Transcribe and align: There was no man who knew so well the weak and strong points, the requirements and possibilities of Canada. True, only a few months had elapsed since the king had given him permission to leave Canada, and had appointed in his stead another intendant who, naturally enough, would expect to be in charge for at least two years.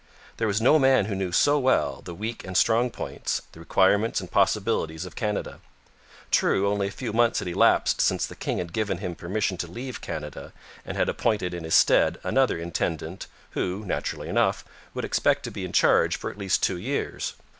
There 0.37 0.47
was 0.47 0.59
no 0.59 0.79
man 0.79 1.05
who 1.05 1.13
knew 1.13 1.31
so 1.31 1.59
well 1.59 2.01
the 2.03 2.15
weak 2.15 2.43
and 2.43 2.57
strong 2.57 2.89
points, 2.89 3.43
the 3.51 3.59
requirements 3.59 4.19
and 4.19 4.31
possibilities 4.31 5.05
of 5.05 5.15
Canada. 5.15 5.59
True, 6.31 6.67
only 6.67 6.87
a 6.87 6.91
few 6.91 7.13
months 7.13 7.37
had 7.37 7.47
elapsed 7.47 8.01
since 8.01 8.25
the 8.25 8.35
king 8.35 8.57
had 8.57 8.73
given 8.73 8.97
him 8.97 9.13
permission 9.13 9.57
to 9.57 9.67
leave 9.67 10.01
Canada, 10.01 10.53
and 10.83 10.97
had 10.97 11.07
appointed 11.07 11.53
in 11.53 11.63
his 11.65 11.75
stead 11.75 12.19
another 12.23 12.57
intendant 12.57 13.27
who, 13.51 13.85
naturally 13.85 14.27
enough, 14.27 14.65
would 14.95 15.05
expect 15.05 15.43
to 15.43 15.51
be 15.51 15.63
in 15.65 15.71
charge 15.71 16.15
for 16.17 16.31
at 16.31 16.37
least 16.39 16.63
two 16.63 16.77
years. 16.77 17.35